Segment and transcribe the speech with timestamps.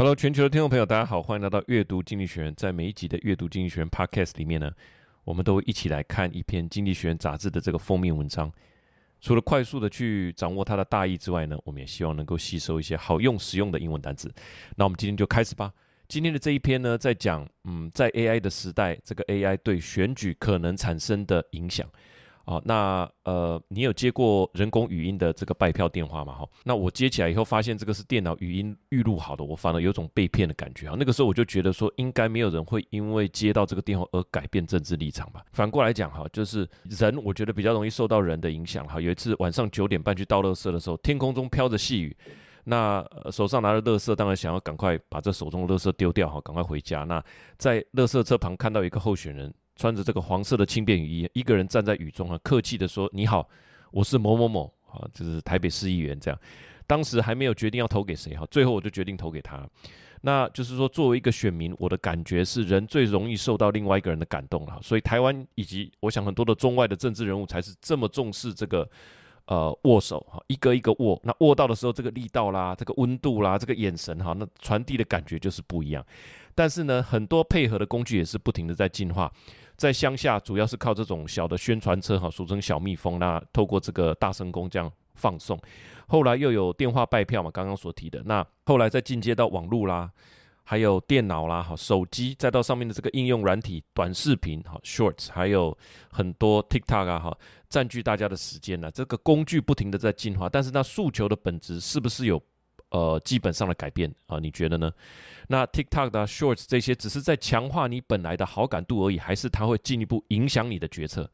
[0.00, 2.54] Hello，全球的听众朋友，大家好，欢迎来到阅读经济学人。
[2.54, 4.72] 在每一集的阅读经济学人 Podcast 里面呢，
[5.24, 8.50] 我们都会一起来看一篇《经济学人》杂志的这个封面文章。
[9.20, 14.32] 除了快速的去掌握它的大意之外呢，我们也希望能够吸收一些好用、实用的英文单词。
[14.74, 15.70] 那我们今天就开始吧。
[16.08, 21.86] 今天的这一篇呢，在讲，嗯，在 AI 的时代，这个 AI 对选举可能产生的影响。
[22.50, 26.34] 好，那呃，你有接过人工语音的这个拜票电话吗？
[26.34, 30.96] 哈，那我接起来以后发现这个是电脑语音预录好的，我反而有种被骗的感觉啊。
[30.98, 35.44] 那个时候我就觉得说，应该没有人会因为接到这个电话而改变政治立场吧。
[35.52, 39.00] 反过来讲哈，就是人，我觉得比较容易受到人的影响哈。
[39.00, 42.16] 有一次晚上九点半去倒垃圾的时候，天空中飘着细雨，
[42.64, 47.04] 那手上拿着垃圾，当然想要赶快把这手中的垃圾丢掉哈，赶快回家。
[47.04, 47.22] 那
[47.56, 49.54] 在垃圾车旁看到一个候选人。
[49.80, 53.48] 穿着这个黄色的轻便雨衣，一个人站在雨中啊，客气地说：“你好，
[53.90, 56.38] 我是某某某啊，就是台北市议员。”这样，
[56.86, 59.66] 当时还没有决定要投给谁哈，最后我就决定投给他。
[60.20, 64.78] 那就是说，作为一个选民，我的感觉是，人最容易受到另外一个人的感动了。
[64.82, 68.86] 所以，台湾以及我想很多的中外的政治人物，才是这么重视这个
[69.46, 71.18] 呃握手哈，一个一个握。
[71.24, 76.04] 那握到的时候，这个力道啦，这个温度啦，这个眼神哈，那传递的感觉就是不一样。
[76.54, 79.32] 但是呢，很多配合的工具也是不停地在进化。
[79.80, 83.18] 在乡下，主要是靠这种小的宣传车，哈，俗称小蜜蜂。
[83.18, 85.58] 那透过这个大声公这样放送，
[86.06, 88.22] 后来又有电话拜票嘛，刚刚所提的。
[88.26, 90.10] 那后来再进阶到网络啦，
[90.64, 95.74] 还有电脑啦，哈，手机，再到上面的这个应用软体、短视频，哈，Shorts，还有
[96.10, 97.38] 很多 TikTok 啊，哈，
[97.70, 98.90] 占据大家的时间呢。
[98.90, 102.38] 这个工具不停的在进化，但是那诉求的本质是不是有？
[102.90, 104.92] 呃，基本上的改变啊，你觉得呢？
[105.48, 111.28] 那 TikTok 的 Shorts 这些只是在强化你本来的好感度而已，还是它会进一步影响你的决策？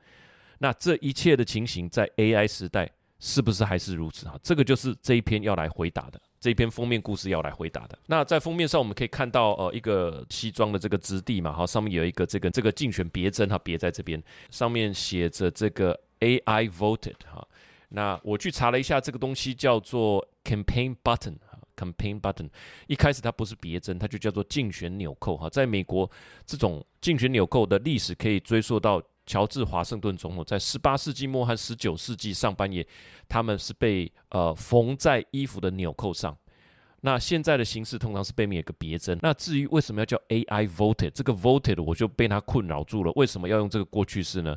[0.59, 4.27] 那这一切的情形在 AI 时代是不是还是如此？
[4.27, 7.99] 哈，这个就是这一篇要来回答的，这篇封面故事要来回答的。
[8.07, 17.47] 那在封面上我们可以看到，呃，一个西装的这个质地嘛，哈，上面有一个这个这个竞选别针，哈，别在这边，上面写着这个 AI voted，哈。
[17.89, 21.37] 那我去查了一下，这个东西叫做 campaign button。
[21.77, 22.49] Campaign button，
[22.87, 25.49] 一开始它不是别针，它就叫做竞选纽扣哈。
[25.51, 26.11] 在美国，
[26.47, 32.87] 这种竞选纽扣的历史可以追溯到乔治华盛顿总统在十八世纪末和十九世纪上半叶，
[33.29, 36.37] 他们是被呃缝在衣服的纽扣上。
[37.03, 39.17] 那现在的形式通常是背面有个别针。
[39.23, 43.13] 那至于为什么要叫 AI voted，这个 voted 我就被它困扰住了。
[43.15, 44.57] 为什么要用这个过去式呢？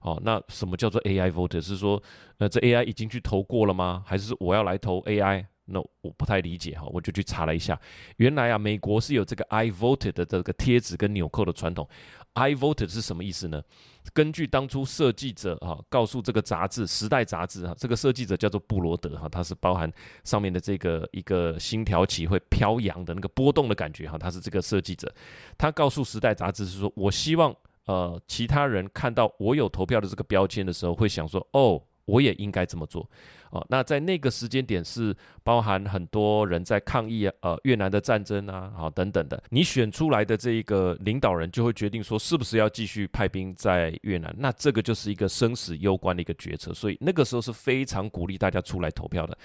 [0.00, 1.60] 哦，那什么叫做 AI voted？
[1.60, 2.02] 是说
[2.38, 4.02] 呃这 AI 已经去投过了吗？
[4.06, 5.44] 还是我要来投 AI？
[5.70, 7.80] 那我不太理解哈，我就去查了一下，
[8.16, 11.88] 原来啊，美国是有这个 I voted 的这个贴纸跟纽扣的传统。
[12.34, 13.60] I voted 是什么意思呢？
[14.14, 19.90] 根据当初设计者哈告诉这个杂志《时代》杂志哈，这个设计者叫做布罗德哈，他是包含
[20.22, 25.12] 上面的这个一个星条旗会飘扬的那个波动的感觉哈，他是这个设计者，
[25.58, 27.54] 他告诉《时代》杂志是说，我希望
[27.86, 31.82] 呃其他人看到我有投票的这个标签的时候，会想说哦。
[32.06, 33.08] 我也应该这么做，
[33.50, 39.42] 哦，那在那个时间点是包含很多人在抗议，呃，越南的战争啊，好等等的。
[39.50, 49.36] 你选出来的这一个领导人就会决定说是不是要继续派兵在越南，那这个就是一个生死攸关的一个决策，所以那个时候是非常鼓励大家出来投票的。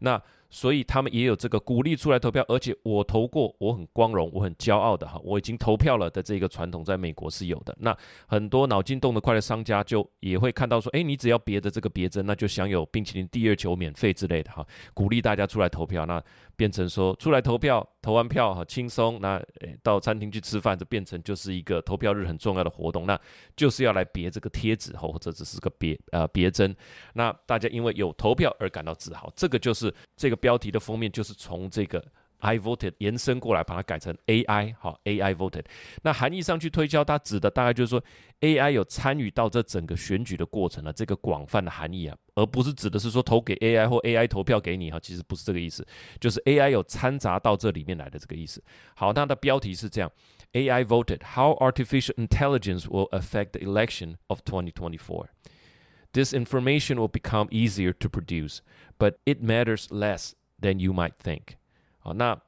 [0.00, 7.74] 那所以他们也有这个鼓励出来投票，而且我投过，我很光荣，我很骄傲的哈，我已经投票了的这个传统，在美国是有的。
[7.80, 7.96] 那
[8.26, 16.04] 很多脑筋动得快的商家就也会看到说，哎，你只要别的这个别针，那就享有冰淇淋第二球免费之类的哈，鼓励大家出来投票。
[16.04, 16.22] 那
[16.54, 19.42] 变成说出来投票，投完票哈轻松，那
[19.82, 23.18] 到餐厅去吃饭，就变成就是一个投票日很重要的活动，那
[23.56, 26.76] 就是要来别这个贴纸哈或者只是个别呃别针。
[27.14, 30.36] 那大家因为有投票而感到自豪，这个就是这个。
[30.42, 32.04] 标题的封面就是从这个
[32.41, 35.65] I voted 延伸过来，把它改成 AI，好，AI voted。
[36.03, 38.03] 那含义上去推敲，它指的大概就是说
[38.41, 45.83] AI 有参与到这整个选举的过程啊，这个广泛的含义啊，而不是指的是说投给 AI 或 AI 投票给你哈，其实不是这个意思，
[46.19, 48.63] 就是 AI 有掺杂到这里面来的这个意思。
[48.95, 50.11] 好，它的标题是这样：
[50.53, 58.59] AI voted，How artificial intelligence will affect the election of 2024。This information will become easier to produce,
[58.99, 61.57] but it matters less than you might think。
[62.02, 62.38] 好，那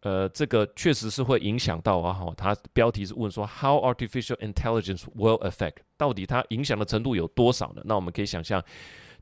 [0.00, 2.12] 呃，这个确实是会影响到啊。
[2.12, 5.76] 哈，它标题是问说，How artificial intelligence will affect？
[5.96, 7.82] 到底它影响的程度有多少呢？
[7.84, 8.62] 那我们可以想象，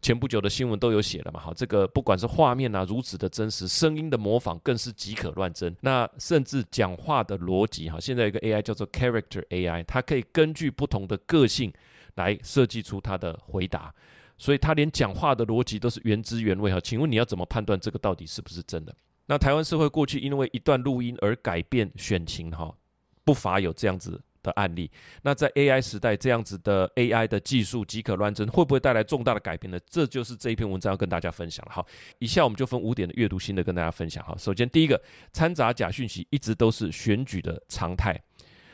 [0.00, 1.40] 前不久的新闻都有写了嘛。
[1.40, 5.76] 好，这个不管是画面啊，如此的真实，声音的模仿更是极可乱真。
[5.80, 11.72] 那甚至讲话的逻辑，哈，现在有一个 AI 叫做 Character AI，它可以根据不同的个性。
[12.16, 13.94] 来设计出它的回答，
[14.36, 16.78] 所以他连讲话的逻辑都是原汁原味哈。
[16.80, 18.94] 请问你要怎么判断这个到底是不是真的？
[19.30, 22.74] 那台湾社会过去因为一段录音而改变选情哈，
[23.22, 24.90] 不乏有这样子的案例。
[25.22, 29.78] 那在 AI 时代，这样子的 AI 的技术即可乱真，会不会带来重大的改变呢？
[29.88, 31.72] 这就是这一篇文章要跟大家分享了。
[31.72, 31.86] 哈，
[32.18, 34.24] 以下我们就分五点的阅读心得跟大家分享。
[34.24, 35.00] 哈，首先第一个，
[35.32, 38.20] 掺杂假讯息一直都是选举的常态。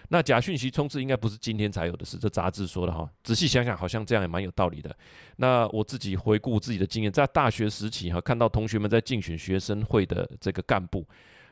[0.08, 3.08] 那假讯息充斥应该不是今天才有的事，这杂志说的哈。
[3.24, 4.96] 仔细想想，好像这样也蛮有道理的。
[5.36, 11.06] 那我自己回顾自己的经验，在大学时期哈，看到同学们在竞选学生会的这个干部，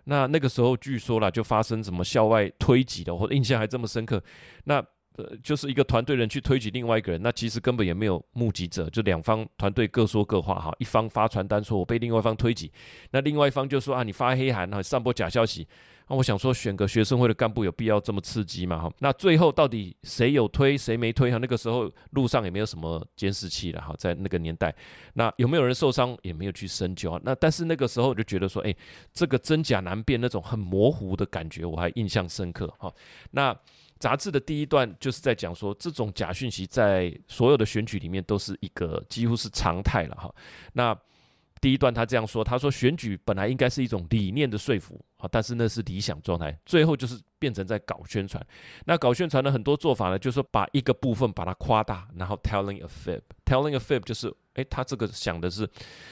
[0.04, 4.22] 那那个时候据说啦，就发生什么校外推挤的，我印象还这么深刻。
[4.64, 4.84] 那
[5.16, 10.74] 呃，就是一个团队人去推挤另外一个人，那其实根本也没有目击者，就两方团队各说各话哈。
[10.80, 12.72] 一方发传单说我被另外一方推挤，
[13.12, 15.68] 那另外一方就说啊，你发黑函啊，散播假消息。
[16.06, 18.78] 那我想说，选个学生会的干部有必要这么刺激吗？
[18.78, 21.30] 哈，那最后到底谁有推谁没推？
[21.30, 24.74] 哈，那个时候路上也没有什么监视器了，哈，在那个年代，
[25.14, 27.20] 那有没有人受伤也没有去深究啊。
[27.24, 28.74] 那但是那个时候就觉得说，哎，
[29.14, 32.66] 这个真假难辨，那种很模糊的感觉，我还印象深刻。
[32.78, 32.92] 哈，
[33.30, 33.56] 那
[33.98, 40.14] 杂志的第一段就是在讲说，这种假讯息在所有的选举里面都是一个几乎是常态了。
[40.16, 40.34] 哈，
[40.74, 40.94] 那。
[41.64, 48.46] 第一段他这样说，他说选举本来应该是一种理念的说服啊，但是那是理想状态，最后就是变成在搞宣传。
[48.84, 55.66] 那搞宣传的很多做法呢，就是说把一个部分把它夸大，然后 telling a fib，telling a fib 就是诶，他这个想的是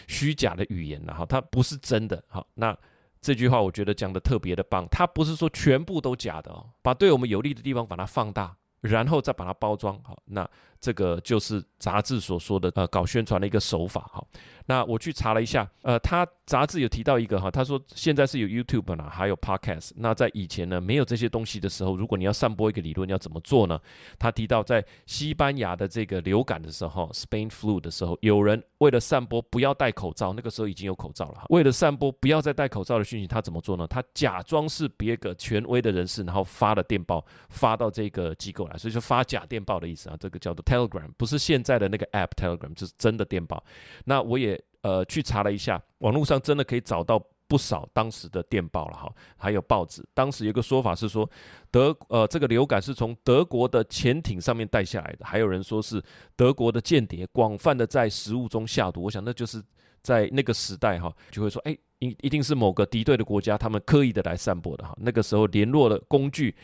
[0.09, 2.25] 虚假的语言，然后他不是真的。
[2.29, 2.75] 好，那
[3.21, 8.57] 这句话我觉得讲得特别的棒，他不是说全部都假的哦，把对我们有利的地方把它放大。
[8.81, 10.45] 然后再把它包装好，那
[10.81, 14.21] 这个就是杂志所说的呃搞宣传的一个手法哈。
[14.67, 19.93] 那我去查了一下，呃，他杂志有提到一个哈，他说现在是有 YouTube 呢，还有 Podcast。
[19.97, 23.81] 那在以前呢，没有这些东西的时候，如果你要散播一个理论，要怎么做呢？
[24.19, 31.47] 他提到在西班牙的这个流感的时候，Spain flu 的时候，有人为了散播不要戴口罩，那个时候已经有口罩了哈。
[31.49, 33.87] 为了散播不要再戴口罩的讯息，他怎么做呢？
[33.87, 38.77] 他假装是别个权威的人士，然后发了电报发到这个机构来。
[38.77, 43.63] 所以说发假电报的意思啊，这个叫做 Telegram，不是现在的那个 App Telegram，就是真的电报。
[44.05, 47.19] 那我也呃去查了一下，网络上真的可以找到
[47.49, 50.05] 不少当时的电报了哈，还有报纸。
[50.15, 51.29] 当时有个说法是说
[51.71, 56.03] 德呃这个流感是从德国的潜艇上面带下来的，还有人说是
[56.37, 59.03] 德国的间谍广泛的在食物中下毒。
[59.03, 59.63] 我想那就是
[60.03, 64.97] 在那个时代哈，就会说哎一一定是某个敌对的国家他们刻意的来散播的哈。
[65.01, 66.55] 那个时候联络的工具。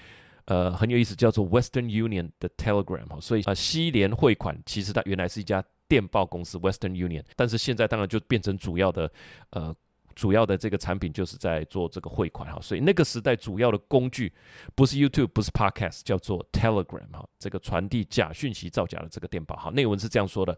[0.51, 9.12] 呃，很有意思，叫做 Western Union 的 Telegram，哈所以呃，西联汇款其实它原来是一家电报公司 Western Union，但是现在当然就变成主要的
[9.52, 9.76] 呃
[10.16, 14.32] 主要的这个产品就是在做这个汇款哈，所以那个时代主要的工具
[14.76, 20.58] 不是 YouTube，不是 Podcast，叫做 Telegram 哈，这个传递假讯息、造假的这个电报哈，内文是这样说的：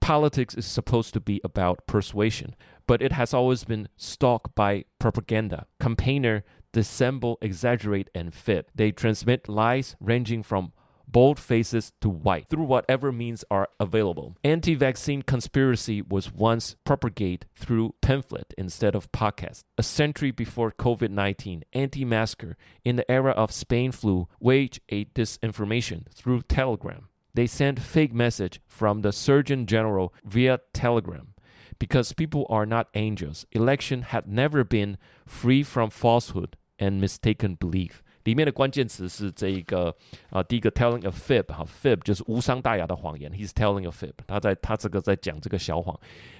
[0.00, 2.50] Politics is supposed to be about persuasion,
[2.86, 5.66] but it has always been stalked by propaganda.
[5.78, 6.42] Campaigner
[6.72, 8.66] dissemble, exaggerate, and fib.
[8.76, 10.72] They transmit lies ranging from
[11.07, 14.35] bold faces to white through whatever means are available.
[14.43, 19.63] Anti-vaccine conspiracy was once propagated through pamphlet instead of podcast.
[19.77, 26.41] A century before COVID-19, anti-masker in the era of Spain flu waged a disinformation through
[26.43, 27.07] Telegram.
[27.33, 31.33] They sent fake message from the Surgeon General via Telegram.
[31.77, 38.03] Because people are not angels, election had never been free from falsehood And mistaken belief
[38.25, 39.95] 里面的关键词是这一个
[40.29, 45.97] 啊，第一个 telling a fib 哈，fib 就是无伤大雅的谎言，he's telling a fib，他在他这个在讲这个小谎。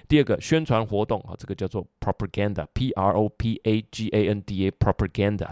[0.08, 5.50] 第二个宣传活动啊，这个叫做 propaganda，p r o p a g a n d a propaganda，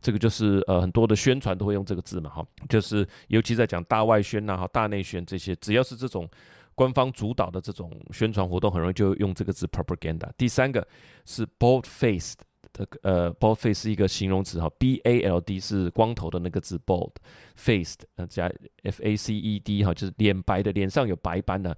[0.00, 6.28] 这个就是呃很多的宣传都会用这个字嘛哈，就是尤其在讲大外宣呐、哈大内宣这些，只要是这种
[6.74, 10.28] 官方主导的这种宣传活动，很容易就用这个字 propaganda。
[10.36, 10.86] 第三个
[11.24, 12.38] 是 bold faced。
[12.78, 18.48] 这个呃，bald face 是一个形容词哈，b a l d 是光头的那个字，bald，faced 呃加
[18.84, 21.76] f a c e d 哈，就是脸白的，脸上有白斑的，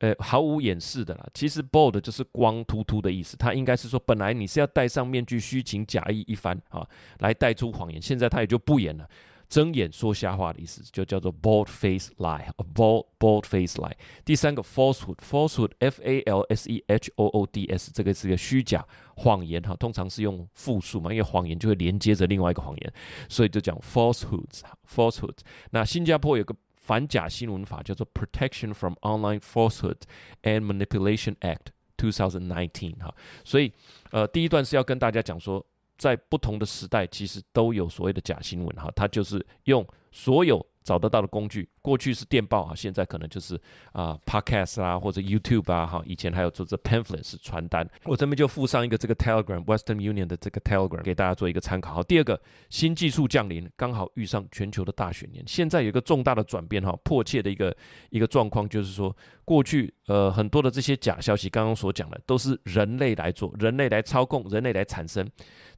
[0.00, 1.26] 呃，毫无掩饰的啦。
[1.32, 6.86] 其实 bold 就是光秃秃的意思，它应该是说本来你是要戴上面具，虚情假意一番啊，
[7.20, 9.08] 来带出谎言，现在他也就不演了。
[9.54, 13.92] 睁眼说瞎话的意思就叫做 bold face lie，a bold bold face lie。
[14.24, 18.84] 第三个 falsehood，falsehood，f a l s e h o o d s，这个是一个虚假
[19.14, 22.92] 谎言哈，通常是用复数嘛，因为谎言就会连接着另外一个谎言，
[23.28, 25.38] 所以就讲 falsehoods，falsehoods。
[25.70, 29.98] 那新加坡有个反假新闻法叫做 Protection from Online Falsehood
[30.42, 31.66] and Manipulation Act
[31.98, 33.72] 2019哈，所以
[34.10, 35.64] 呃第一段是要跟大家讲说。
[36.04, 39.82] 在不同的时代，其实都有所谓的假新闻哈，它就是用
[40.14, 40.64] 所有。
[40.84, 43.58] 找得到的工具，过去是电报啊，现在可能就是
[43.92, 47.88] 啊、Podcast 啊或者 YouTube 啊哈，以前还有做这 pamphlet 是传单。
[48.04, 51.94] 我这边就附上一个这个 Telegram Western Union 的这个 Telegram 给大家做一个参考。
[51.94, 57.74] 好，第二个新技术降临，刚好遇上全球的大选年，现在有一个重大的转变哈，迫切的一个
[58.10, 59.16] 一个状况就是说，
[59.46, 65.26] 过去呃很多的这些假消息，刚刚所讲的都是人类来做，人类来操控，人类来产生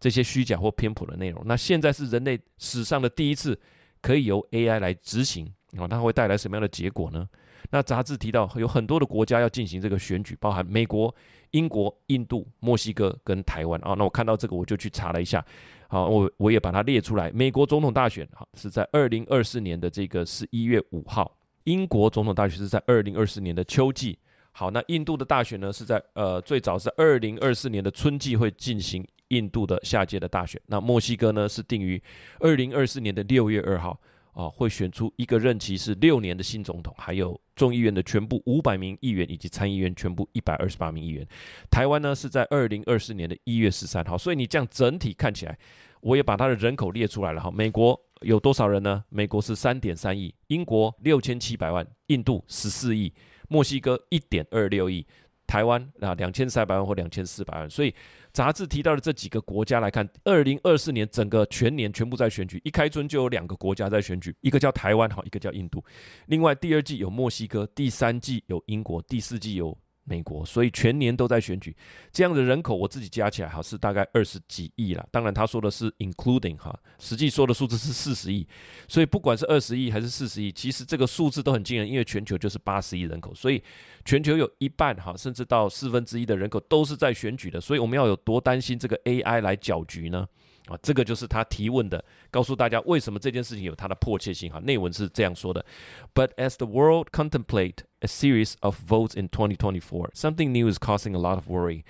[0.00, 1.40] 这些虚假或偏颇的内容。
[1.46, 3.56] 那现在是人类史上的第一次。
[4.00, 7.28] 可以由 AI 来执行啊，它会带来什么样的结果呢？
[7.70, 11.12] 那杂志提到有很多的国家要进行这个选举，包含美国、
[11.50, 13.94] 英国、印度、墨西哥跟台湾啊。
[13.94, 15.44] 那我看到这个，我就去查了一下，
[15.88, 17.28] 好，我我也把它列出来。
[17.32, 24.16] 美国总统大选哈是在二零二四年的这个十一月五号，英国总统大选是在二零二四年的秋季。
[24.52, 29.04] 好，那印度的大选呢是在呃最早是二零二四年的春季会进行。
[29.28, 32.00] 印度的下届的大选，那墨西哥呢是定于
[32.40, 34.00] 二零二四年的六月二号
[34.32, 41.26] 啊，会选出一个任期是六年的新总统，还有众议院的全部五百名议员以及参议院全部一百二十八名议员。
[41.70, 45.58] 台湾呢是在二零二四年的一月十三号，所以你这样整体看起来，
[46.00, 47.50] 我也把它的人口列出来了哈。
[47.50, 49.02] 美国有多少人呢？
[49.08, 53.12] 美国是三点三亿，英国六千七百万，印度十四亿，
[53.48, 55.06] 墨西哥一点二六亿，
[55.46, 57.92] 台湾啊两千三百万或两千四百万，所以。
[58.36, 65.82] 杂志提到的这几个国家来看，二零二四年整个全年全部在选举，一开春就有两个国家在选举，一个叫台湾，好，一个叫印度。
[66.26, 69.74] 另外第二季有墨西哥，第三季有英国，第四季有。
[70.08, 71.76] 美国，所以全年都在选举，
[72.12, 75.06] 这样的人口我自己加起来哈是大概二十几亿了。
[75.10, 78.46] 当然他说的是 including 哈，实际说的数字是四十亿。
[78.86, 83.62] 所以不管是二十亿还是四十亿，其实这个数字都很惊人，因为全球就是八十亿人口，所以
[84.04, 87.60] 全球有一半哈，甚至到四分之一的人口都是在选举的。
[87.60, 90.26] 所以我们要有多担心这个 AI 来搅局呢？
[90.67, 94.59] 啊，这个就是他提问的，告诉大家为什么这件事情有它的迫切性哈。
[94.59, 95.65] 内文是这样说的：
[96.13, 101.19] But as the world contemplate a series of votes in 2024, something new is causing a
[101.19, 101.83] lot of worry.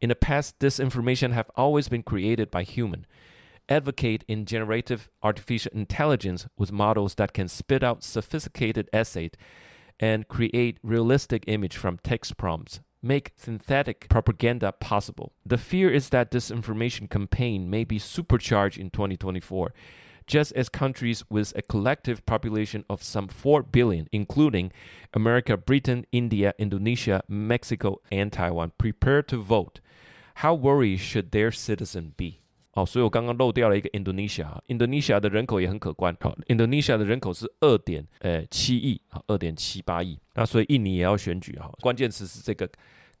[0.00, 3.06] In the past, this information have always been created by human.
[3.68, 9.30] Advocate in generative artificial intelligence with models that can spit out sophisticated essays
[9.98, 15.33] and create realistic image from text prompts make synthetic propaganda possible.
[15.45, 19.73] The fear is that this information campaign may be supercharged in 2024,
[20.27, 24.71] just as countries with a collective population of some 4 billion, including
[25.13, 29.79] America, Britain, India, Indonesia, Mexico, and Taiwan, prepare to vote.
[30.35, 32.40] How worried should their citizen be?
[32.73, 36.15] 哦，所以我刚刚漏掉了一个 Indonesia，Indonesia 的人口也很可观。
[36.21, 40.17] 好，Indonesia 的人口是二点呃七亿，好，二点七八亿。
[40.35, 42.69] 那所以印尼也要选举，哈，关键词是这个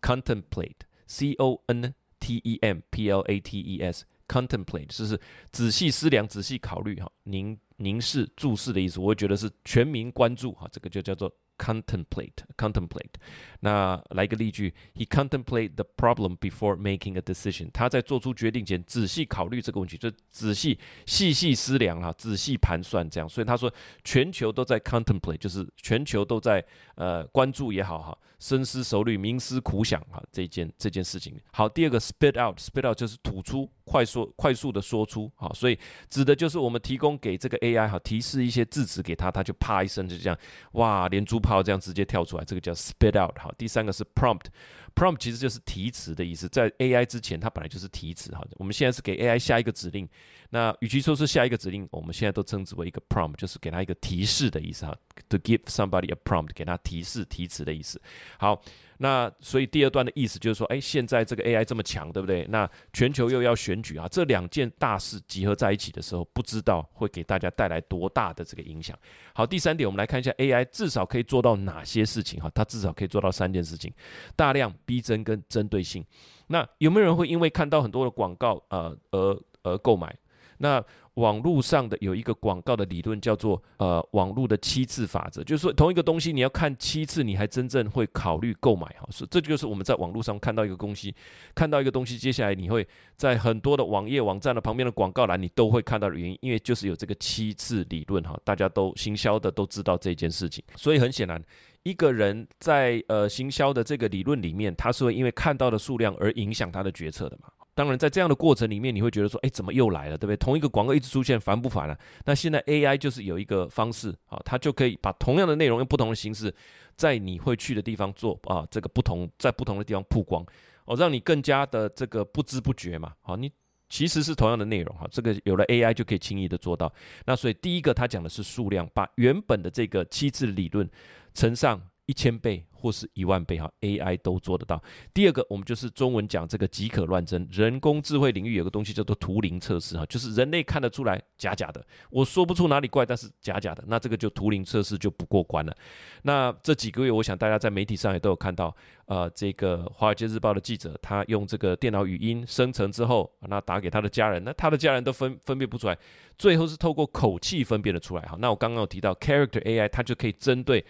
[0.01, 5.19] contemplate，C O N T E M P L A T E S，contemplate 就是
[5.51, 8.99] 仔细思量、仔细考虑，哈，凝凝视、注视的意思。
[8.99, 11.29] 我觉得是全民关注，哈，这个就叫做。
[11.61, 13.13] Contemplate, contemplate。
[13.59, 17.69] 那来个例句，He contemplate the problem before making a decision。
[17.71, 23.29] 他在做出决定前，仔细考虑这个问题，就仔细细细思量哈，仔细盘算这样。
[23.29, 23.71] 所以他说，
[24.03, 26.65] 全球都在 contemplate，就是全球都在
[26.95, 31.39] 呃关注也好哈，深思熟虑、冥思苦想哈，这件这件事情。
[31.51, 33.69] 好，第二个 spit out，spit out 就是吐出。
[33.83, 35.77] 快速快速的说出，好，所以
[36.09, 40.37] 指的就是我们提供给这个 AI 哈，提示一些字词给他，他就啪一声就这样，
[40.73, 43.37] 哇，连珠好这样直接跳出来，这个叫 spit out。
[43.37, 50.07] 好，第三个是 prompt，prompt 其实就是提词的意思，在 AI 之前它本来就是提词，好，我们现在是给 AI 下一个指令，
[50.49, 54.95] 那与其说是下一个指令，我们现在都称之为一个 prompt，就是给它一个提示的意思哈
[55.29, 58.01] ，to give somebody a prompt，给它提示提词的意思，
[58.37, 58.61] 好。
[59.03, 62.45] 那所以第二段的意思就是说，哎，现在这个 AI 这么强，对不对？
[62.49, 68.95] 那全球又要选举啊，这两件大事集合在一起的时候，不知道会给大家带来多大的这个影响。
[69.33, 72.47] 好，第三点，我们来看一下 AI 至少可以做到哪些事情哈？
[72.53, 73.91] 它至少可以做到三件事情：
[74.35, 76.05] 大量、逼真跟针对性。
[76.45, 80.15] 那有没有人会因为看到很多的广告，呃，而而购买？
[80.61, 80.83] 那
[81.15, 89.05] 网络上的有一个广告的理论叫做呃网络的七次法则，就是说同一个东西你要看七次，你还真正会考虑购买哈。
[89.09, 91.13] 所以，这就是我们在网络上看到一个东西，
[91.53, 92.87] 看到一个东西，接下来你会
[93.17, 98.39] 在很多的网页网站的旁边的广告栏，你都会看到的原因，因为就是有这个七次理论哈。
[98.45, 101.43] 大家都行销的都知道这件事情，所以很显然，
[101.83, 107.49] 一个人在呃行销的这个理论里面，他是会因为看到的数量而影响他的决策的嘛。
[107.73, 110.35] 当然，在这样的过程里面，你会觉得说，哎，怎么又来了，对不对？
[110.35, 111.97] 同一个广告一直出现，烦不烦啊？
[112.25, 116.53] 那现在 AI 就是有一个方式啊，它就可以把同样的内容用不同的形式，
[116.97, 120.45] 在你会去的地方做啊，这个不同，在不同的地方曝光，
[120.85, 123.13] 哦，让你更加的这个不知不觉嘛。
[123.21, 123.49] 好，你
[123.87, 126.91] 其实是同样的内容哈，这个有了 AI 就可以轻易的做到。
[127.25, 130.89] 那所以第一个他讲的是数量，把原本的这个七字理论
[131.33, 132.65] 乘上一千倍。
[132.81, 134.81] 或是一万倍哈，AI 都做得到。
[135.13, 137.47] 第二个，我们就是中文讲这个即可乱真。
[137.51, 145.77] 人工智慧领域有个东西叫做图灵测试哈，就是人类看得出来假假的，我说不出哪里怪，但是假假的，那这个就图灵测试就不过关了。
[146.23, 155.95] 那这几个月，我想大家在媒体上也都有看到，呃，这个《华尔街日报》的记者他用这个电脑语音生成之后，那打给他的家人，那他的家人都分分辨不出来，
[156.35, 158.35] 最后是透过口气分辨得出来哈。
[158.39, 160.83] 那我刚刚有提到 Character AI，它就可以针对。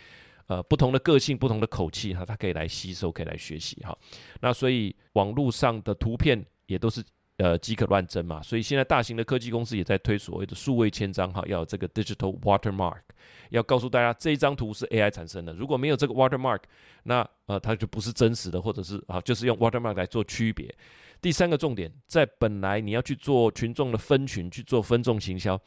[0.51, 3.97] 呃，不同的个性、不同的口气，哈，它可以来吸收，可以来学习，哈。
[4.41, 7.01] 那所以网络上的图片也都是
[7.37, 8.43] 呃即可乱真嘛。
[8.43, 12.99] 所以现在大型的科技公司也在推所谓的数位签章，哈，要有这个 digital watermark，
[13.51, 15.53] 要告诉大家这一张图是 AI 产生的。
[15.53, 16.63] 如果没有这个 watermark，
[17.03, 20.69] 那呃它就不是真实的，或者是啊，就是用 watermark 来做区别。
[21.21, 25.57] 第三个重点，在本来你要去做群众的分群，去做分众行销，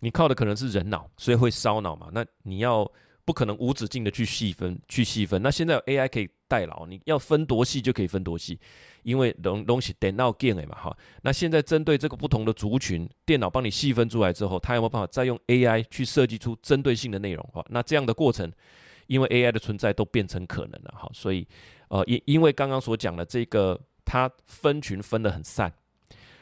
[0.00, 2.10] 你靠的可能是人脑，所以会烧脑嘛。
[2.12, 2.86] 那你要。
[3.28, 5.42] 不可能无止境的去细分，去细分。
[5.42, 8.58] 那现在 AI 可以代劳，你要分多细就可以分多细，
[9.02, 10.96] 因为东东西电脑建的嘛哈。
[11.20, 17.62] 那现在针对这个不同的族群，电脑帮你细分出来之后，它有没有办法再用 AI 去设计出针对性的内容哈？
[17.68, 18.50] 那这样的过程，
[19.08, 21.06] 因为 AI 的存在都变成可能了哈。
[21.12, 21.46] 所以
[21.88, 25.70] 呃，因因为刚刚所讲的这个，它分群分得很散。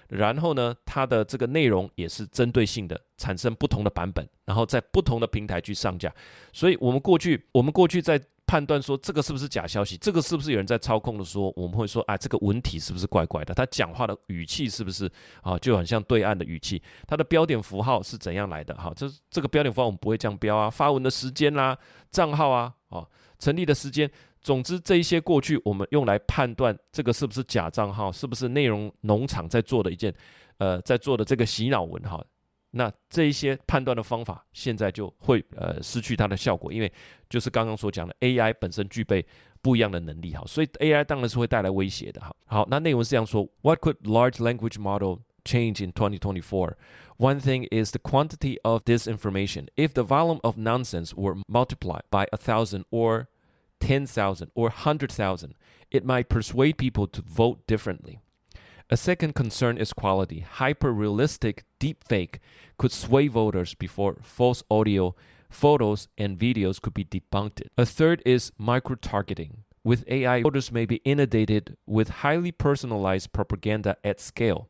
[0.08, 6.12] 然后呢，它的这个内容也是针对性的，产生不同的版本，然后在不同的平台去上架。
[6.52, 13.52] 所以，我们过去，我们过去在判断说这个是不是假消息，这个是不是有人在操控的时候，我们会说，啊，这个文体是不是怪怪的？
[13.52, 15.10] 他讲话的语气是不是
[15.42, 16.80] 啊，就很像对岸的语气？
[17.08, 18.72] 他的标点符号是怎样来的？
[18.76, 21.76] 哈，这这个标点符号我们不会这样标啊，发文的时间啦、
[22.12, 23.04] 账号啊，啊，
[23.38, 24.08] 成立的时间。
[24.46, 30.14] 总之，这一些过去我们用来判断这个是不是假账号，是不是内容农场在做的一件，
[30.58, 32.24] 呃，在做的这个洗脑文哈，
[32.70, 36.92] 那这一些判断的方法现在就会呃失去它的效果，因为
[37.28, 39.26] 就是刚刚所讲的 AI 本身具备
[39.60, 42.32] 不一样的能力哈，所以 AI 当然是会带来威胁的哈。
[42.44, 46.74] 好，那内容是这样说：What could large language model change in 2024?
[47.18, 49.66] One thing is the quantity of disinformation.
[49.74, 53.26] If the volume of nonsense were multiplied by a thousand or
[53.80, 55.54] 10,000 or 100,000,
[55.91, 58.21] it might persuade people to vote differently.
[58.89, 60.41] A second concern is quality.
[60.41, 62.39] Hyper-realistic deepfake
[62.78, 65.17] could sway voters before false audio,
[65.50, 67.62] photos, and videos could be debunked.
[67.76, 69.65] A third is micro-targeting.
[69.82, 74.69] With AI, voters may be inundated with highly personalized propaganda at scale.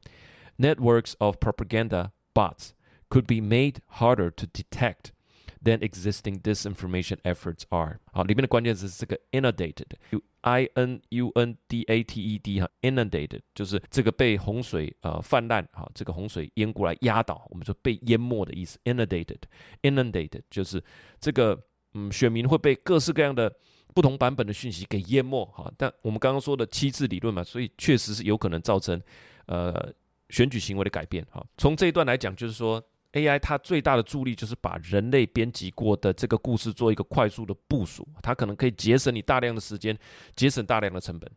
[0.59, 2.75] Networks of propaganda bots
[3.11, 5.13] could be made harder to detect
[5.67, 7.99] than existing disinformation efforts are。
[8.13, 18.79] 好，里面的关键词是这个 inundated，i n u n d a t e d 哈，inundated 就是这个被洪水呃泛滥哈，这个洪水淹过来压倒，我们说被淹没的意思。
[18.85, 20.83] inundated，inundated 就是
[21.21, 21.61] 这个
[21.95, 23.53] 嗯，选民会被各式各样的
[23.93, 25.71] 不同版本的讯息给淹没哈。
[25.77, 29.03] 但我们刚刚说的七字理论嘛，所以确实是有可能造成
[29.47, 29.93] 呃
[30.31, 31.45] 选举行为的改变哈。
[31.59, 32.81] 从这一段来讲，就是说。
[33.17, 39.97] AI 它最大的助力就是把人类编辑过的这个故事做一个快速的部署，它可能可以节省你大量的时间，
[40.35, 41.31] 节省大量的成本。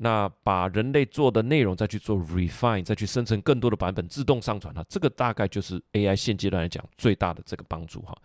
[0.00, 8.16] 那把人类做的内容再去做 refine，再去生成更多的版本，自动上传哈，这个大概就是 AI 现阶段来讲最大的这个帮助哈。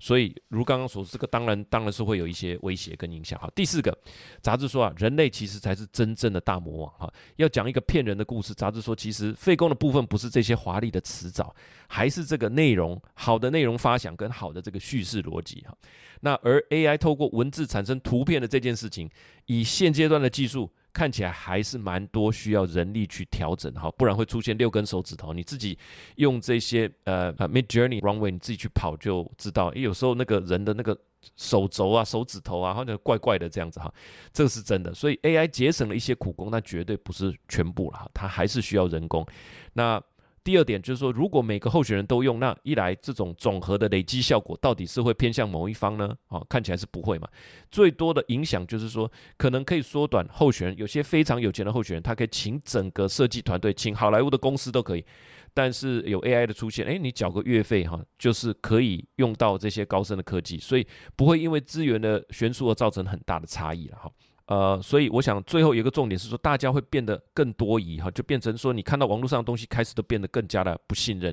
[0.00, 3.48] 所以如刚刚所说，这个当然当然是会有一些威胁跟影响哈。
[3.54, 3.96] 第四个，
[4.40, 7.12] 杂志说啊，人类其实才是真正的大魔王哈。
[7.36, 11.54] 要讲一个骗人的故事，杂志说其实费工的部分不是这些华丽的词藻，
[11.86, 15.76] 还是这个内容好的内容发想跟好的这个叙事逻辑哈。
[16.22, 19.08] 那而 AI 透过文字产生图片的这件事情，
[19.46, 20.68] 以现阶段的技术。
[20.92, 25.32] 看起来还是蛮多需要人力去调整哈，不然会出现六根手指头。
[25.32, 25.78] 你自己
[26.16, 30.96] 用这些呃呃 Midjourney Runway，你自己去跑就知道，有时候那个人的那个
[31.36, 33.92] 手肘啊、手指头啊，或者怪怪的这样子哈，
[34.32, 34.92] 这个是真的。
[34.92, 39.26] 所以 AI 节省了一些苦工，那绝对不是全部了哈，它还是需要人工。
[39.74, 40.02] 那
[40.42, 46.16] 第二点就是说，如果每个候选人都用，那一来这种总和的累积效果到底是会偏向某一方呢？
[46.28, 47.28] 啊，看起来是不会嘛。
[47.70, 55.04] 最多的影响就是说，可能可以缩短候选人，有些非常有钱的候选人，他可以请整个设计团队，请好莱坞的公司都可以。
[55.52, 64.10] 但是有 AI 的出现，诶，你缴个月费哈，就是可以用到这些高深的科技，所以不会因为资源的悬殊而造成很大的差异了哈。
[64.50, 71.32] 呃，所以我想最后一个重点是说，大家会变得更多疑哈，就变成说，你看到网络上的东西开始都变得更加的不信任。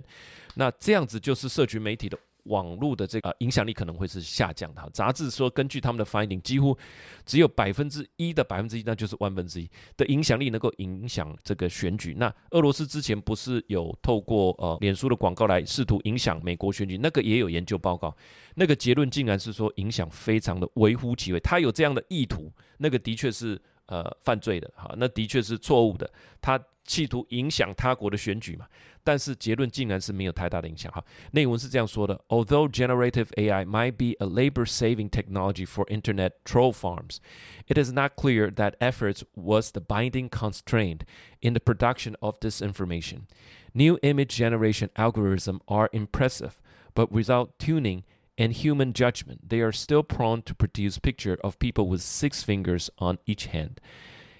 [0.53, 2.15] 那这样子就是社群媒体的
[2.47, 4.89] 网络的这个影响力可能会是下降的。
[4.93, 6.77] 杂志说，根据他们的 finding，几乎
[7.25, 12.15] 只有百分之一的百分之一，那就是万分之一的影响力能够影响这个选举。
[12.17, 16.97] 那俄罗斯之前不是有透过呃脸书的广告来试图影响美国选举？
[16.97, 18.15] 那个也有研究报告，
[18.55, 21.39] 那个结论竟然是说影响非常的微乎其微。
[21.39, 26.09] 他有这样的意图，那个的确是呃犯罪的，哈，那的确是错误的。
[26.41, 28.65] 他企图影响他国的选举嘛？
[29.06, 31.04] 但是结论竟然是没有太大的影响哈。
[31.32, 37.18] 内文是这样说的：Although generative AI might be a labor-saving technology for internet troll farms,
[37.66, 41.00] it is not clear that efforts was the binding constraint
[41.40, 43.26] in the production of this information.
[43.74, 46.60] New image generation algorithms are impressive,
[46.94, 48.04] but without tuning
[48.38, 52.90] and human judgment, they are still prone to produce picture of people with six fingers
[52.98, 53.80] on each hand.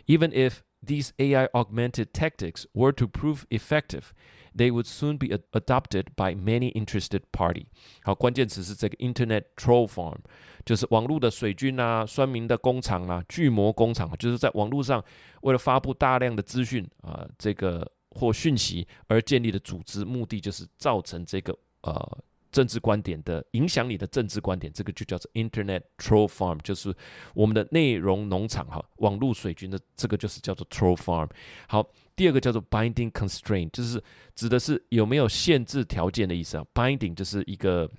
[0.06, 4.12] Even if these AI augmented tactics were to prove effective,
[4.57, 7.67] They would soon be adopted by many interested party。
[8.01, 10.17] 好，关键词是这个 Internet troll farm，
[10.65, 15.03] 就是网络的水军啊、酸民的工厂啊、巨魔工厂，就是在网络上
[15.41, 22.17] 为了发布大量的资讯啊，这个或讯息而建立的组织，目的就是造成这个呃。
[22.51, 26.95] 政治观点的影响，你的政治观点，这个就叫做 Internet Troll Farm，就是
[27.33, 31.29] 我们的内容农场哈，网络水军的这个就是叫做 Troll Farm。
[31.67, 34.01] 好，第二个叫做 Binding Constraint，就是
[34.35, 36.65] 指的是有没有限制条件的意思啊。
[36.73, 37.89] Binding 就是一个。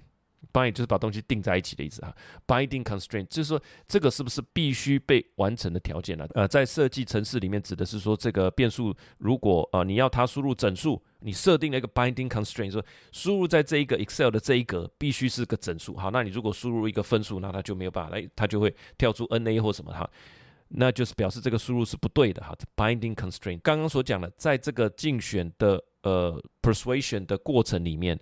[0.50, 2.14] bind 就是把东西定在一起的意思哈
[2.46, 6.26] ，binding constraint 就是说这个是不是必须被完成的条件呢？
[6.32, 15.96] 呃，在设计程式里面指的是说这个变数如果呃你要它输入整数，你设定了一个 binding constraint，说输入在这一个 Excel 的这一格必须是个整数。
[15.96, 20.08] 好，那你如果输入一个分数，那它就没有办法来，它就会跳出 NA 或什么哈，
[20.68, 22.56] 那就是表示这个输入是不对的哈。
[22.76, 28.18] binding constraint 刚刚所讲的，在这个竞选的呃 persuasion 的过程里面。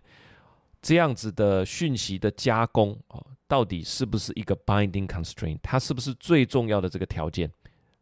[0.82, 5.58] 这样子的讯息的加工啊，到底是不是一个 binding constraint？
[5.60, 7.50] 它是不是最重要的这个条件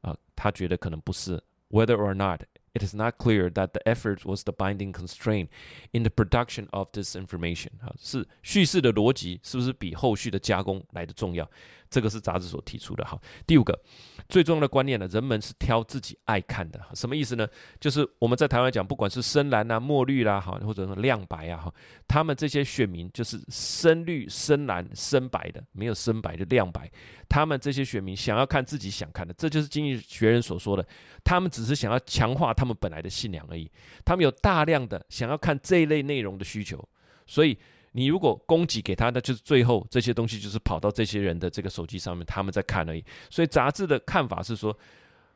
[0.02, 0.14] 啊？
[0.36, 1.42] 他觉得可能不是。
[1.70, 2.42] Whether or not
[2.73, 5.49] it is not clear that the effort was the binding constraint
[5.91, 11.49] in the production of this information 啊，是叙事的逻辑是不是比后续的加工来的重要？
[11.94, 13.04] 这个是杂志所提出的。
[13.04, 13.80] 好，第五个
[14.28, 16.80] 最重要的观念呢，人们是挑自己爱看的。
[16.92, 17.46] 什么意思呢？
[17.78, 21.74] 就是我们在台湾讲，不管是深蓝啊、墨绿啦，哈，或者说亮白啊，哈，
[22.08, 26.90] 他们这些选民就是深绿、深蓝、深白的，没有深白就亮白。
[27.28, 30.84] 他们这些选民想要看自己想看的，这就是经济学人所说的，
[31.22, 33.70] 他们只是想要强化他们本来的信仰而已。
[34.04, 36.84] 他们有大量的想要看这一类内容的需求，
[37.24, 37.56] 所以。
[37.96, 43.04] 你如果供给给他，那就是最后这些东西就是跑到这些人的这个手机上面，他们在看而已。
[43.30, 44.76] 所以杂志的看法是说，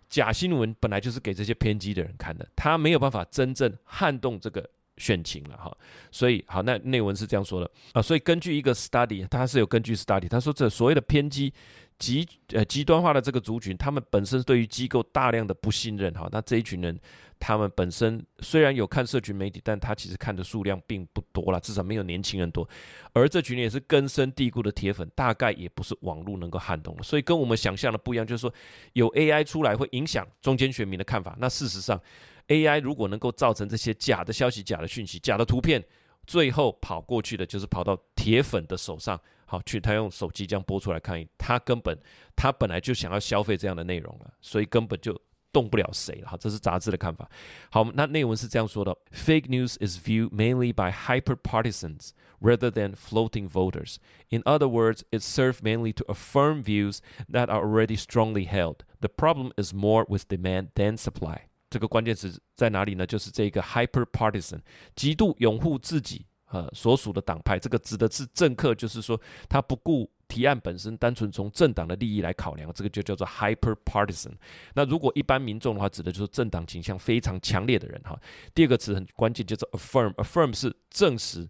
[0.09, 5.75] 假新闻本来就是给这些偏激的人看的，他没有办法真正撼动这个选情了哈。
[6.11, 8.03] 所以好，那内文是这样说的啊。
[8.03, 11.53] 所以根据一个 study，他是有根据 study，他说这所谓的偏激。
[11.99, 16.97] 极呃极端化的这个族群，他们本身对于机构大量的不信任哈，那这一群人，
[17.41, 22.69] 他们本身虽然有看社群媒体，但他其实看的数量并不多啦，至少没有年轻人多。
[23.13, 27.03] 而这群也是根深蒂固的铁粉，大概也不是网络能够撼动的。
[27.03, 28.53] 所以跟我们想象的不一样，就是说
[28.93, 31.37] 有 AI 出来会影响中间选民的看法。
[31.39, 32.01] 那事实上
[32.49, 35.85] ，AI 如果能够造成这些假的消息、假的讯息、假的图片，
[36.27, 39.21] 最后跑过去的就是跑到铁粉的手上。
[39.51, 41.99] 好，去他用手机这样播出来看，他根本
[42.37, 45.19] 他本来就想要消费这样的内容了，所以根本就
[45.52, 46.30] 动不了谁了。
[46.30, 47.30] 好，这是杂志的看法。
[47.70, 52.10] 好，那内文是这样说的：Fake news is viewed mainly by hyper partisans
[52.42, 53.98] rather than floating voters.
[54.30, 57.00] In other words, it serves mainly to affirm views
[57.32, 58.78] that are already strongly held.
[59.00, 61.50] The problem is more with demand than supply。
[61.70, 63.06] 这个关键词在哪里呢？
[63.06, 64.60] 就是这个 hyper partisan，
[64.96, 66.26] 极度拥护自己。
[66.50, 74.33] 呃，所属的党派，这个指的是政客，就是说他不顾 提案本身，单纯从政党的利益来考量，这个就叫做 hyper partisan。
[74.75, 78.17] 那如果一般民众的话，指的就是政党倾向非常强烈的人哈。
[78.55, 81.49] 第二个词很关键，叫做 affirm，affirm 是证实、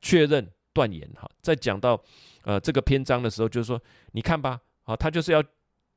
[0.00, 1.30] 确认、断言哈。
[1.42, 2.02] 在讲到
[2.42, 3.80] 呃这个篇章的时候，就是说
[4.12, 5.44] 你看吧，啊，他就是要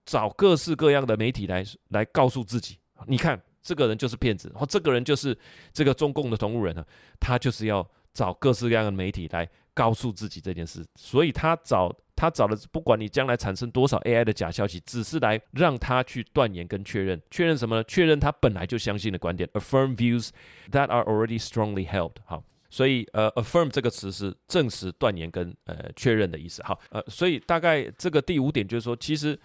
[0.05, 2.77] 找各式各样的媒体来来告诉自己，
[3.07, 5.37] 你看这个人就是骗子，或这个人就是
[5.71, 6.85] 这个中共的同路人呢，
[7.19, 7.89] 他就是要。
[8.11, 9.47] 找各式各样的媒体来
[9.79, 17.83] 告诉自己这件事，所以他找他找的，不管你将来产生多少 AI 的假消息，只是来让他去断言跟确认，确认什么呢？
[17.85, 20.31] 确认他本来就相信的观点，affirm views
[20.69, 22.11] that are already strongly held。
[22.25, 26.61] 好，所以呃，affirm 这个词是证实、断言跟呃确认的意思。
[26.63, 29.39] 好，呃，所以大概这个第五点就是说，其实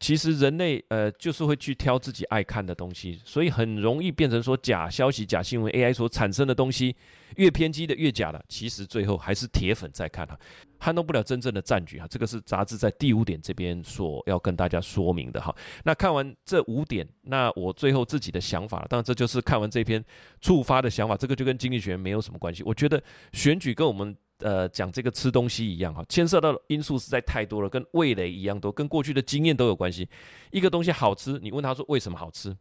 [0.00, 6.94] 其实人类呃就是会去挑自己爱看的东西，所以很容易变成说假消息、假新闻，AI 所产生的东西
[7.36, 8.42] 越偏激的越假了。
[8.48, 10.38] 其实最后还是铁粉在看哈，
[10.78, 12.06] 撼动不了真正的战局哈。
[12.08, 15.54] 这个是杂志在第五点这边所要跟大家说明的哈。
[15.84, 20.04] 那看完这五点，那我最后自己的想法，当然这就是看完这篇
[20.40, 22.62] 触发的想法，这个就跟经济学没有什么关系。
[22.62, 24.16] 我觉得选举跟我们。
[24.38, 30.08] 呃，讲这个吃东西一样哈，牵涉到的因素实在太多了，跟味蕾一样多，跟过去的经验都有关系。
[30.52, 32.56] 一个东西好吃，你问他说为什么好吃，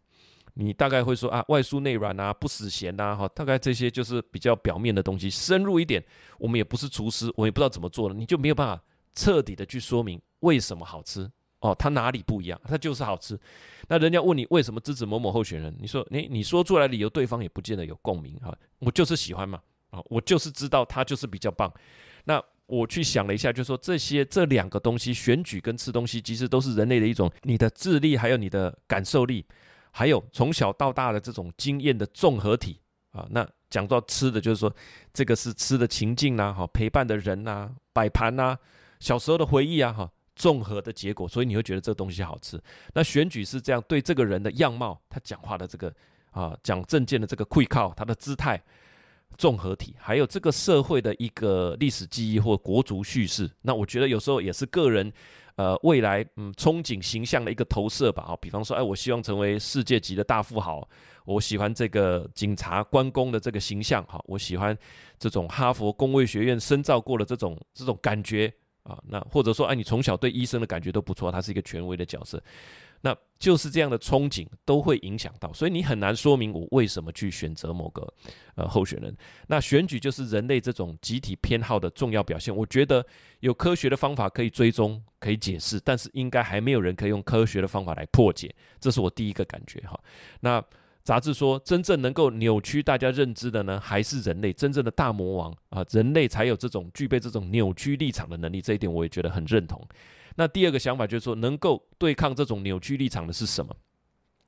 [0.56, 5.30] 你大概会说啊，外酥内软啊，不死咸呐，哈，大概这些就是比较表面的东西。
[5.30, 6.04] 深入一点，
[6.40, 13.40] 我们也不是厨师，我也不知道怎么做的，你就没有办法彻底的去说明为什么好吃哦，它哪里不一样，它就是好吃。
[13.88, 19.62] 那人家问你为什么支持某某候选人，你说你你说出来理由，对方也不见得有共鸣哈，我就是喜欢嘛。
[19.90, 21.72] 啊，我就是知道他就是比较棒。
[22.26, 29.46] 那我去想了一下，就说这些这两个东西，选举跟吃东西，其实都是人类的一种你的智力，还有你的感受力，
[29.92, 33.26] 还有从小到大的这种经验的综合体啊。
[33.30, 34.74] 那讲到吃的，就是说
[35.14, 38.58] 这个是吃的情境呐，哈，陪伴的人呐，摆盘呐，
[39.00, 42.62] 小时候的回忆啊，哈，综合的结果，所以你会觉得这个东西好吃。
[42.94, 45.94] 那选举是这样，对这个人的样貌，他讲话的这个
[46.32, 48.62] 啊，讲政见的这个会靠他的姿态。
[49.38, 55.12] 综合体，还有这个社会的一个历史记忆或国族叙事，那我觉得有时候也是个人，
[55.56, 58.24] 呃，未来嗯憧憬形象的一个投射吧。
[58.24, 60.88] 啊，比方说，哎，我希望成为世界级的大富豪，
[61.26, 64.78] 我喜欢这个警察关公的这个形象，哈，我喜欢
[65.20, 68.52] 这种哈佛公卫学院深造过的这种这种感觉
[68.84, 72.42] 啊，那或者说，哎，你从小对医生的感觉都不错，他是一个权威的角色。
[73.02, 78.12] 那就是这样的憧憬都会影响到，所以你很难说明我为什么去选择某个
[78.56, 79.16] 呃候选人。
[79.48, 82.56] 那选举就是人类这种集体偏好的重要表现。
[82.56, 83.06] 我觉得
[83.42, 88.54] 有科学的方法可以追踪、可以解释，但是应该还没有人可以用科学的方法来破解。
[88.80, 90.00] 这是我第一个感觉哈。
[90.40, 90.64] 那
[91.04, 98.62] 杂志说，真正能够扭曲大家认知的呢，还是人类真正的大魔王啊，人类才有这种具备这种扭曲立场的能力。
[98.62, 99.82] 这一点我也觉得很认同。
[100.38, 103.76] 那第二个想法就是说，能够对抗这种扭曲立场的是什么？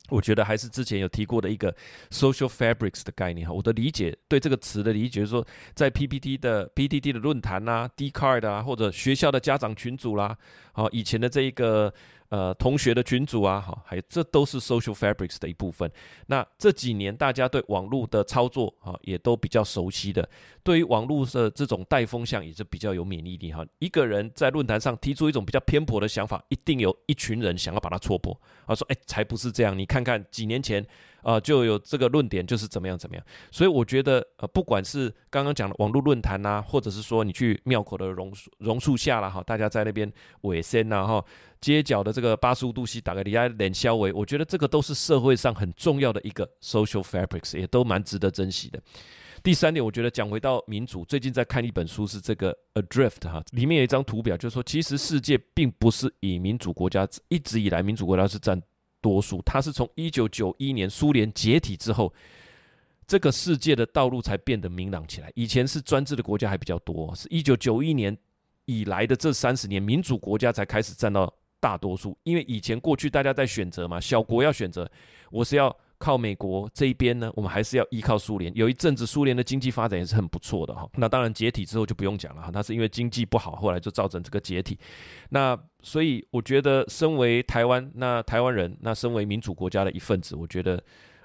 [0.09, 1.75] 我觉得还是之前有提过的一个
[2.09, 3.53] social fabrics 的概念哈。
[3.53, 10.37] 我的理解，对这个词的理解是说，在 PPT 的 PPT 的论坛啊，Dcard 啊，或者学校的家长群组啦，
[10.71, 11.93] 好，以前的这一个。
[12.29, 15.91] 呃，同学的群组啊，哈，还有这都是 social fabrics 的一部分。
[16.27, 20.29] 那这几年大家对网络的操作啊，也都比较熟悉的，
[20.63, 23.65] 对于网络的这种带风向也是比较有免疫力哈。
[23.79, 30.85] 一个人在论坛上提出一种比较偏颇的想法，一定有一群人想要把它戳破，啊，说哎，才不是这样，你看看几年前。
[31.21, 33.25] 啊、呃，就有这个论点，就是怎么样怎么样。
[33.51, 41.23] 所以我觉得，呃，不管是刚刚讲的网络论坛呐，或者是说你去庙口的榕树榕树下了哈，大家在那边尾声呐哈，
[41.61, 48.81] 街角的这个八十五度 C 打个底下脸消微，我觉得这个都是社会上很重要的一个 social fabrics，也都蛮值得珍惜的。
[49.41, 58.61] 第三点，我觉得讲回到民主，最近在看一本书，是这个 Adrift 哈，里面有一张图表，就是说其实世界并不是以民主国家一直以来民主国家是占。
[59.01, 62.13] 多数，它是从一九九一年苏联解体之后，
[63.07, 65.31] 这个世界的道路才变得明朗起来。
[65.35, 68.17] 以前是专制的国家还比较多，是一九九一年
[68.65, 72.17] 以来的这三十年，民主国家才开始占到大多数。
[72.23, 74.89] 因为以前过去大家在选择嘛，小国要选择，
[75.31, 75.75] 我是要。
[75.99, 78.51] 靠美国这一边呢，我们还是要依靠苏联。
[78.55, 80.89] 有一阵子苏联的经济发展也是很不错的哈。
[80.95, 84.79] 那当然解体之后就不用讲了哈，那是因为经济不好，后来就造成这个解体。
[85.29, 90.81] 那所以我觉得，身为台湾那台湾人，那身为民主国家的一份子，我觉得，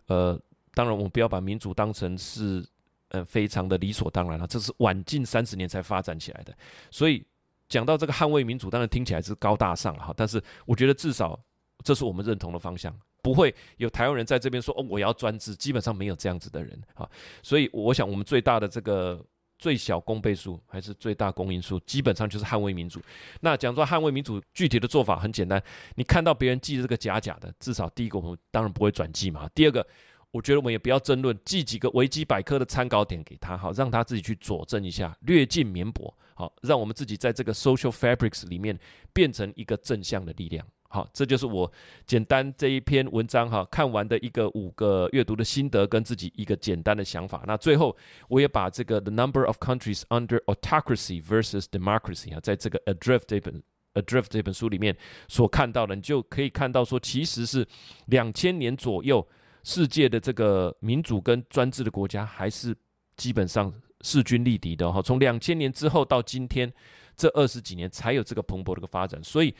[0.08, 0.38] 呃，
[0.74, 2.66] 当然我们不要把民主当成是
[3.10, 6.52] 呃非常的理所当然了，这是晚近三十年才发展起来的。
[6.90, 7.24] 所以
[7.68, 11.38] 讲到这个捍卫民主，当然听起来是高大上了哈，但是我觉得至少
[11.84, 12.92] 这是我们认同的方向。
[13.22, 17.08] 不会有台湾人在这边说哦，我要专制，基本上没有这样子的人啊。
[17.42, 19.24] 所以我想，我们最大的这个
[19.58, 23.00] 最小公倍数还是最大公因数，基本上就是捍卫民主。
[23.40, 25.62] 那讲说捍卫民主，具体的做法很简单，
[25.94, 29.48] 你看到别人寄这个假假的，至少第一个我们当然不会转寄嘛。
[29.54, 29.86] 第二个，
[30.30, 38.78] 我觉得我们也不要争论，寄几个维基百科的参考点给他，好让他自己去佐证一下，略尽绵薄，好让我们自己在这个 social fabrics 里面
[39.14, 40.66] 变成一个正向的力量。
[40.94, 41.68] 好，这就是我
[42.06, 47.42] 简单这一篇文章哈看完的一个五个阅读的心得跟自己一个简单的想法。
[47.48, 47.96] 那最后
[48.28, 53.60] 我也把这个 The Number of Countries Under Autocracy versus Democracy 啊，在这个 Adrift 这本
[53.94, 57.66] Adrift 这本书里面所看到的，你就可以看到说，其实是
[58.06, 59.26] 两千年左右
[59.64, 62.72] 世界的这个民主跟专制的国家还是
[63.16, 65.02] 基本上势均力敌的哈。
[65.02, 66.72] 从两千年之后到今天
[67.16, 69.52] 这二十几年才有这个蓬勃的一个发展，所以。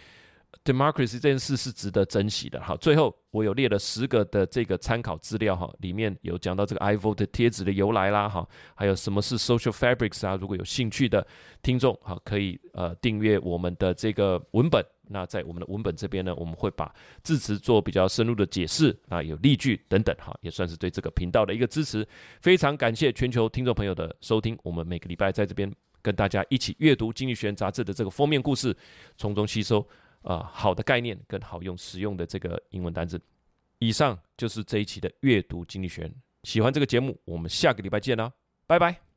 [0.64, 2.60] Democracy 这件事是值得珍惜的。
[2.60, 10.36] 好，最后我有列了十个的这个参考资料哈，里面有讲到这个 I vote 贴纸的由来啦哈，还有什么是 social fabrics 啊？
[10.36, 11.26] 如果有兴趣的
[11.62, 14.84] 听众哈，可以呃订阅我们的这个文本。
[15.06, 16.90] 那在我们的文本这边呢，我们会把
[17.22, 22.06] 字词做比较深入的解释啊，有例句等等哈，也算是对这个频道的一个支持。
[22.40, 28.74] 非常感谢全球听众朋友的收听，我们每个礼拜在这边跟大家一起阅读《经济学人》杂志的这个封面故事，
[29.18, 29.86] 从中吸收
[30.24, 33.20] 啊、好的概念跟好用实用的这个英文单词。
[33.78, 36.10] 以上就是这一期的阅读经济学。
[36.42, 38.32] 喜欢这个节目，我们下个礼拜见啦，
[38.66, 39.13] 拜拜。